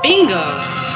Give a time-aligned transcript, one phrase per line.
[0.00, 0.91] Bingo!